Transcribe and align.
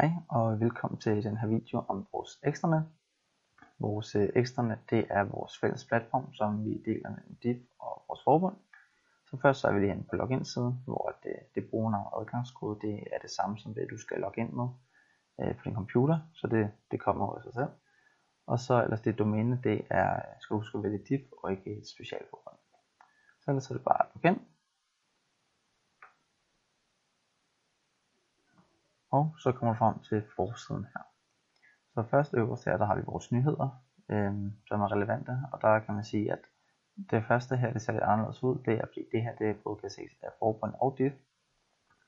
Hej 0.00 0.10
og 0.28 0.60
velkommen 0.60 1.00
til 1.00 1.24
den 1.24 1.36
her 1.36 1.48
video 1.48 1.84
om 1.88 2.08
vores 2.12 2.30
ekstranet. 2.44 2.88
Vores 3.78 4.14
øh, 4.14 4.28
ekstranet 4.34 4.78
det 4.90 5.06
er 5.10 5.22
vores 5.24 5.58
fælles 5.60 5.84
platform, 5.84 6.34
som 6.34 6.64
vi 6.64 6.82
deler 6.86 7.10
mellem 7.10 7.36
DIF 7.42 7.56
og 7.78 8.04
vores 8.08 8.20
forbund. 8.24 8.56
Så 9.26 9.36
først 9.42 9.60
så 9.60 9.68
er 9.68 9.72
vi 9.72 9.80
lige 9.80 9.92
inde 9.92 10.06
på 10.10 10.16
login 10.16 10.44
siden, 10.44 10.74
hvor 10.84 11.14
det, 11.22 11.30
øh, 11.30 11.42
det 11.54 11.70
brugernavn 11.70 12.06
og 12.12 12.20
adgangskode 12.20 12.80
det 12.86 13.04
er 13.12 13.18
det 13.18 13.30
samme 13.30 13.58
som 13.58 13.74
det 13.74 13.86
du 13.90 13.98
skal 13.98 14.20
logge 14.20 14.40
ind 14.40 14.52
med 14.52 14.68
øh, 15.40 15.56
på 15.56 15.62
din 15.64 15.74
computer, 15.74 16.18
så 16.34 16.46
det, 16.46 16.70
det 16.90 17.00
kommer 17.00 17.26
over 17.26 17.40
sig 17.40 17.54
selv. 17.54 17.70
Og 18.46 18.58
så 18.58 18.82
ellers 18.82 19.00
det 19.00 19.18
domæne, 19.18 19.60
det 19.64 19.86
er, 19.90 20.20
skal 20.40 20.54
du 20.54 20.58
huske 20.58 20.78
at 20.78 20.84
vælge 20.84 21.04
DIF 21.08 21.22
og 21.42 21.50
ikke 21.50 21.78
et 21.78 21.88
specialforbund. 21.88 22.58
Så 23.40 23.50
ellers 23.50 23.70
er 23.70 23.74
det 23.74 23.84
bare 23.84 24.02
at 24.02 24.08
logge 24.14 24.28
ind. 24.28 24.40
Og 29.16 29.34
så 29.38 29.52
kommer 29.52 29.72
vi 29.74 29.78
frem 29.78 29.98
til 29.98 30.22
forsiden 30.36 30.84
her. 30.94 31.04
Så 31.94 32.02
først 32.10 32.34
øverst 32.34 32.64
her, 32.64 32.76
der 32.76 32.86
har 32.86 32.96
vi 32.96 33.02
vores 33.06 33.32
nyheder, 33.32 33.68
øh, 34.10 34.34
som 34.68 34.80
er 34.80 34.92
relevante, 34.92 35.32
og 35.52 35.62
der 35.62 35.78
kan 35.78 35.94
man 35.94 36.04
sige, 36.04 36.32
at 36.32 36.42
det 37.10 37.24
første 37.28 37.56
her, 37.56 37.72
det 37.72 37.82
ser 37.82 37.92
lidt 37.92 38.02
anderledes 38.02 38.42
ud, 38.42 38.58
det 38.66 38.74
er 38.74 38.86
fordi 38.86 39.02
det 39.12 39.22
her, 39.22 39.34
det 39.36 39.56
både 39.64 39.80
kan 39.80 39.90
ses 39.90 40.12
af 40.22 40.30
forbund 40.38 40.74
og 40.80 40.94
DIF, 40.98 41.12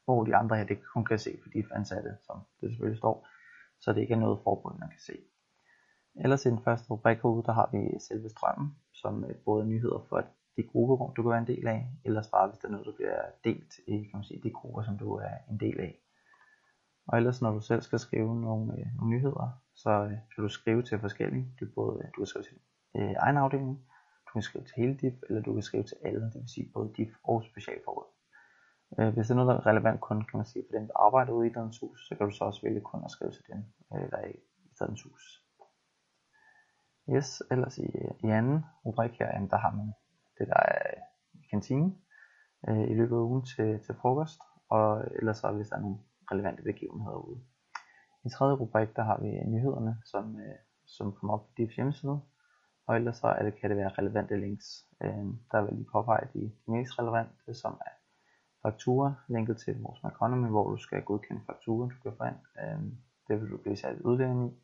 hvor 0.04 0.24
de 0.24 0.36
andre 0.36 0.56
her, 0.56 0.64
det 0.64 0.78
kun 0.94 1.04
kan 1.04 1.18
se 1.18 1.38
for 1.42 1.48
DIF 1.50 1.66
ansatte, 1.72 2.16
som 2.26 2.36
det 2.60 2.70
selvfølgelig 2.70 2.98
står, 2.98 3.28
så 3.80 3.92
det 3.92 4.00
ikke 4.00 4.14
er 4.14 4.18
noget 4.18 4.40
forbund, 4.44 4.78
man 4.78 4.88
kan 4.88 5.00
se. 5.00 5.16
Ellers 6.24 6.46
i 6.46 6.50
den 6.50 6.62
første 6.64 6.90
rubrik 6.90 7.16
herude, 7.16 7.42
der 7.46 7.52
har 7.52 7.68
vi 7.72 7.98
selve 8.00 8.28
strømmen, 8.28 8.76
som 8.92 9.24
øh, 9.24 9.34
både 9.44 9.62
er 9.62 9.66
nyheder 9.66 9.98
for 10.08 10.24
de 10.56 10.62
grupperum, 10.62 11.14
du 11.14 11.22
kan 11.22 11.30
være 11.30 11.38
en 11.38 11.46
del 11.46 11.66
af, 11.66 11.86
eller 12.04 12.22
bare 12.32 12.48
hvis 12.48 12.58
der 12.58 12.68
er 12.68 12.72
noget, 12.72 12.86
der 12.86 12.92
bliver 12.92 13.20
delt 13.44 13.72
i 13.86 13.96
kan 14.02 14.10
man 14.14 14.24
sige, 14.24 14.40
de 14.42 14.50
grupper, 14.50 14.82
som 14.82 14.98
du 14.98 15.14
er 15.14 15.34
en 15.50 15.60
del 15.60 15.80
af. 15.80 16.00
Og 17.08 17.18
ellers 17.18 17.42
når 17.42 17.50
du 17.50 17.60
selv 17.60 17.82
skal 17.82 17.98
skrive 17.98 18.40
nogle, 18.40 18.72
øh, 18.72 18.86
nogle 18.96 19.16
nyheder, 19.16 19.60
så 19.74 19.90
øh, 19.90 20.10
kan 20.10 20.42
du 20.42 20.48
skrive 20.48 20.82
til 20.82 20.98
forskellige. 20.98 21.46
Du, 21.60 21.66
både, 21.74 21.98
øh, 22.02 22.08
du 22.14 22.20
kan 22.20 22.26
skrive 22.26 22.44
til 22.44 22.58
øh, 22.96 23.14
egen 23.18 23.36
afdeling, 23.36 23.76
du 24.26 24.30
kan 24.32 24.42
skrive 24.42 24.64
til 24.64 24.74
hele 24.76 24.94
DIF, 24.94 25.14
eller 25.28 25.42
du 25.42 25.52
kan 25.52 25.62
skrive 25.62 25.84
til 25.84 25.96
alle, 26.02 26.20
det 26.20 26.40
vil 26.40 26.48
sige 26.48 26.70
både 26.74 26.92
DIF 26.96 27.12
og 27.24 27.44
specialforråd. 27.44 28.06
Øh, 28.98 29.14
hvis 29.14 29.26
det 29.26 29.30
er 29.30 29.34
noget, 29.34 29.48
der 29.48 29.56
er 29.60 29.66
relevant 29.66 30.00
kun, 30.00 30.24
kan 30.24 30.36
man 30.38 30.46
sige, 30.46 30.64
for 30.68 30.78
dem, 30.78 30.86
der 30.86 30.96
arbejder 31.06 31.32
ude 31.32 31.46
i 31.46 31.50
Idrættens 31.50 31.78
Hus, 31.80 32.08
så 32.08 32.14
kan 32.16 32.26
du 32.26 32.32
så 32.32 32.44
også 32.44 32.62
vælge 32.62 32.80
kun 32.80 33.04
at 33.04 33.10
skrive 33.10 33.32
til 33.32 33.44
dem, 33.52 33.58
øh, 33.94 34.10
der 34.10 34.16
er 34.16 34.28
i 34.28 34.36
Idrættens 34.72 35.02
Hus. 35.02 35.44
Yes, 37.14 37.42
ellers 37.50 37.78
i, 37.78 37.86
øh, 38.02 38.10
i 38.24 38.28
anden 38.38 38.64
rubrik 38.86 39.18
her, 39.18 39.26
jamen, 39.34 39.50
der 39.50 39.56
har 39.56 39.70
man 39.70 39.92
det, 40.38 40.48
der 40.48 40.60
er 40.68 40.78
øh, 40.94 41.02
i 41.40 41.46
kantinen 41.50 41.98
øh, 42.68 42.90
i 42.90 42.94
løbet 42.94 43.16
af 43.16 43.20
ugen 43.20 43.44
til, 43.44 43.80
til 43.84 43.94
frokost, 43.94 44.40
og 44.68 45.04
ellers 45.18 45.38
så 45.38 45.52
hvis 45.52 45.68
der 45.68 45.76
er 45.76 45.80
nogle 45.80 45.98
relevante 46.32 46.62
begivenheder 46.62 47.16
ude. 47.28 47.40
I 48.24 48.28
tredje 48.30 48.54
rubrik, 48.54 48.96
der 48.96 49.02
har 49.02 49.20
vi 49.20 49.28
øh, 49.28 49.46
nyhederne, 49.46 49.96
som, 50.04 50.40
øh, 50.40 50.58
som 50.86 51.12
kommer 51.12 51.34
op 51.34 51.44
på 51.46 51.52
DIFs 51.56 51.76
hjemmeside. 51.76 52.20
Og 52.86 52.96
ellers 52.96 53.16
så 53.16 53.26
er 53.26 53.42
det, 53.42 53.60
kan 53.60 53.70
det 53.70 53.78
være 53.78 53.96
relevante 53.98 54.40
links. 54.40 54.66
Øh, 55.02 55.26
der 55.52 55.62
vil 55.62 55.74
lige 55.74 55.88
påpege 55.92 56.28
de, 56.34 56.40
de 56.66 56.70
mest 56.70 56.98
relevante, 56.98 57.34
øh, 57.48 57.54
som 57.54 57.72
er 57.72 57.94
faktura, 58.62 59.14
linket 59.28 59.56
til 59.58 59.82
vores 59.82 60.02
Maconomy, 60.02 60.48
hvor 60.48 60.70
du 60.70 60.76
skal 60.76 61.02
godkende 61.02 61.42
fakturen, 61.46 61.90
du 61.90 61.96
kan 62.02 62.16
få 62.18 62.24
ind. 62.24 62.40
Øh, 62.62 62.82
det 63.28 63.40
vil 63.40 63.50
du 63.50 63.56
blive 63.56 63.76
sat 63.76 64.00
udlevering 64.00 64.52
i. 64.52 64.62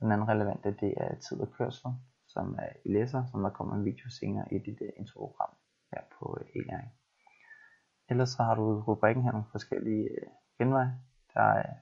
Den 0.00 0.12
anden 0.12 0.28
relevante, 0.28 0.76
det 0.80 0.94
er 0.96 1.14
tid 1.14 1.40
og 1.40 1.52
kørsel, 1.52 1.90
som 2.28 2.54
er 2.58 2.72
i 2.84 2.92
læser, 2.92 3.24
som 3.30 3.42
der 3.42 3.50
kommer 3.50 3.74
en 3.74 3.84
video 3.84 4.10
senere 4.10 4.54
i 4.54 4.58
dit 4.58 4.80
uh, 4.80 4.88
introprogram 4.96 5.54
her 5.92 6.02
på 6.12 6.24
uh, 6.40 6.56
e-læring. 6.56 6.92
Ellers 8.10 8.28
så 8.28 8.42
har 8.42 8.54
du 8.54 8.80
rubrikken 8.80 9.24
her 9.24 9.32
nogle 9.32 9.46
forskellige 9.52 10.08
uh, 10.22 10.32
genvej. 10.62 10.86
Der 11.34 11.40
er, 11.40 11.74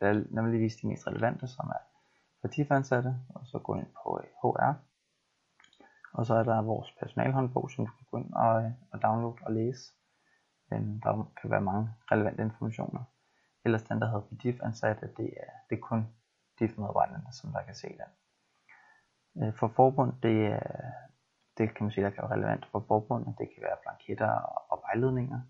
der 0.00 0.06
er 0.08 0.24
nemlig 0.30 0.60
vist 0.60 0.82
de 0.82 0.86
mest 0.86 1.06
relevante, 1.06 1.46
som 1.46 1.68
er 1.68 1.82
partifansatte, 2.42 3.16
og 3.34 3.46
så 3.46 3.58
gå 3.58 3.74
ind 3.74 3.86
på 4.02 4.20
øh, 4.22 4.28
HR. 4.42 4.74
Og 6.12 6.26
så 6.26 6.34
er 6.34 6.42
der 6.42 6.62
vores 6.62 6.90
personalhåndbog, 7.00 7.70
som 7.70 7.86
du 7.86 7.92
kan 7.92 8.06
gå 8.10 8.16
ind 8.16 8.32
og, 8.34 8.64
øh, 8.64 8.70
og 8.92 9.02
downloade 9.02 9.36
og 9.46 9.52
læse. 9.52 9.92
Der 11.04 11.30
kan 11.40 11.50
være 11.50 11.60
mange 11.60 11.90
relevante 12.12 12.42
informationer. 12.42 13.04
Ellers 13.64 13.82
den, 13.82 14.00
der 14.00 14.06
hedder 14.06 14.26
for 14.28 14.34
DIF-ansatte, 14.34 15.06
det 15.16 15.28
er, 15.44 15.50
det 15.70 15.76
er 15.76 15.80
kun 15.80 16.06
DIF-medarbejderne, 16.58 17.32
som 17.32 17.52
der 17.52 17.62
kan 17.62 17.74
se 17.74 17.88
den. 17.88 18.10
For 19.52 19.68
forbund, 19.68 20.12
det, 20.22 20.46
er, 20.46 20.90
det 21.58 21.74
kan 21.74 21.84
man 21.84 21.90
sige, 21.90 22.04
der 22.04 22.10
kan 22.10 22.22
være 22.22 22.32
relevant 22.32 22.66
for 22.66 22.84
forbundet. 22.88 23.34
Det 23.38 23.48
kan 23.54 23.62
være 23.62 23.76
blanketter 23.82 24.32
og 24.70 24.82
vejledninger. 24.86 25.40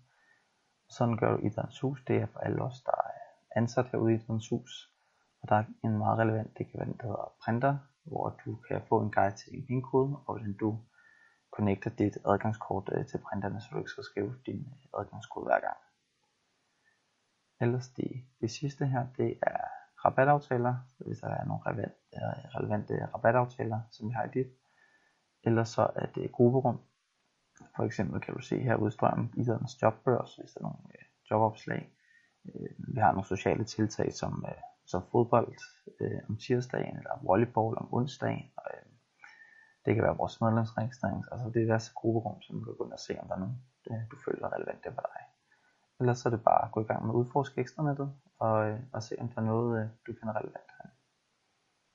Sådan 0.97 1.17
gør 1.17 1.31
du 1.31 1.37
Idrættens 1.45 1.79
Hus. 1.79 2.03
Det 2.07 2.15
er 2.21 2.25
for 2.25 2.39
alle 2.39 2.61
os, 2.61 2.81
der 2.81 2.91
er 2.91 3.11
ansat 3.55 3.87
herude 3.91 4.11
i 4.11 4.15
Idrættens 4.15 4.49
Hus. 4.49 4.71
Og 5.41 5.49
der 5.49 5.55
er 5.55 5.63
en 5.83 5.97
meget 5.97 6.19
relevant, 6.19 6.57
det 6.57 6.67
kan 6.67 6.79
være 6.79 6.87
den, 6.87 6.97
der 6.97 7.03
hedder 7.03 7.33
printer, 7.43 7.77
hvor 8.03 8.39
du 8.45 8.55
kan 8.55 8.81
få 8.89 9.01
en 9.01 9.11
guide 9.11 9.35
til 9.35 9.51
din 9.51 9.67
pinkode, 9.67 10.15
og 10.15 10.23
hvordan 10.25 10.53
du 10.53 10.79
connecter 11.55 11.89
dit 11.89 12.17
adgangskort 12.25 12.89
øh, 12.91 13.05
til 13.05 13.17
printerne, 13.17 13.61
så 13.61 13.67
du 13.71 13.77
ikke 13.77 13.89
skal 13.89 14.03
skrive 14.03 14.35
din 14.45 14.73
adgangskode 14.99 15.45
hver 15.45 15.59
gang. 15.59 15.77
Ellers 17.61 17.89
det, 17.89 18.11
det 18.41 18.51
sidste 18.51 18.85
her, 18.85 19.07
det 19.17 19.39
er 19.41 19.61
rabataftaler, 20.05 20.75
hvis 20.97 21.19
der 21.19 21.27
er 21.27 21.45
nogle 21.45 21.61
øh, 21.69 21.89
relevante 22.55 23.05
rabataftaler, 23.13 23.79
som 23.91 24.09
vi 24.09 24.13
har 24.13 24.23
i 24.23 24.29
dit. 24.33 24.47
Ellers 25.43 25.69
så 25.69 25.91
er 25.95 26.05
det 26.05 26.31
grupperum, 26.31 26.79
for 27.75 27.83
eksempel 27.83 28.21
kan 28.21 28.33
du 28.33 28.41
se 28.41 28.59
her 28.59 28.75
udstrømme 28.75 29.29
idrættens 29.37 29.81
jobbørs, 29.81 30.35
hvis 30.35 30.51
der 30.51 30.59
er 30.59 30.63
nogle 30.63 30.83
øh, 30.95 31.05
jobopslag. 31.31 31.93
Øh, 32.45 32.69
vi 32.95 32.99
har 32.99 33.11
nogle 33.11 33.27
sociale 33.27 33.63
tiltag 33.63 34.13
som, 34.13 34.45
øh, 34.47 34.61
som 34.85 35.01
fodbold 35.11 35.53
øh, 36.01 36.21
om 36.29 36.37
tirsdagen, 36.37 36.97
eller 36.97 37.23
volleyball 37.23 37.77
om 37.77 37.93
onsdagen. 37.93 38.51
Og, 38.57 38.65
øh, 38.73 38.85
det 39.85 39.95
kan 39.95 40.03
være 40.03 40.17
vores 40.17 40.41
medlemsregistrering. 40.41 41.23
Altså 41.31 41.49
det 41.53 41.61
er 41.61 41.67
deres 41.73 41.89
grupperum, 41.89 42.41
som 42.41 42.59
du 42.59 42.65
kan 42.65 42.75
gå 42.77 42.83
ind 42.85 42.93
og 42.93 42.99
se, 42.99 43.19
om 43.21 43.27
der 43.27 43.35
er 43.35 43.39
nogen, 43.39 43.57
øh, 43.91 44.01
du 44.11 44.15
føler 44.25 44.45
er 44.47 44.53
relevant 44.55 44.83
for 44.95 45.03
dig. 45.09 45.21
Ellers 45.99 46.19
så 46.19 46.29
er 46.29 46.33
det 46.35 46.43
bare 46.43 46.65
at 46.65 46.71
gå 46.71 46.79
i 46.81 46.83
gang 46.83 47.05
med 47.05 47.13
at 47.13 47.17
udforske 47.17 47.61
ekstranettet, 47.61 48.09
og, 48.39 48.69
øh, 48.69 48.79
og 48.93 49.03
se 49.03 49.15
om 49.19 49.27
der 49.29 49.41
er 49.41 49.45
noget, 49.45 49.69
øh, 49.79 49.87
du 50.07 50.11
finder 50.19 50.33
relevant. 50.39 50.69